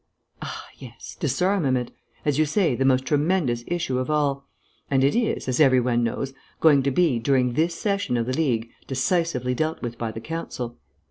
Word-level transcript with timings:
"Ah, 0.41 0.65
yes; 0.79 1.15
disarmament. 1.19 1.91
As 2.25 2.39
you 2.39 2.45
say, 2.47 2.73
the 2.73 2.85
most 2.85 3.05
tremendous 3.05 3.63
issue 3.67 3.99
of 3.99 4.09
all. 4.09 4.47
And 4.89 5.03
it 5.03 5.13
is, 5.15 5.47
as 5.47 5.59
every 5.59 5.79
one 5.79 6.03
knows, 6.03 6.33
going 6.59 6.81
to 6.81 6.89
be, 6.89 7.19
during 7.19 7.53
this 7.53 7.75
session 7.75 8.17
of 8.17 8.25
the 8.25 8.33
League, 8.33 8.71
decisively 8.87 9.53
dealt 9.53 9.83
with 9.83 9.99
by 9.99 10.11
the 10.11 10.19
Council. 10.19 10.79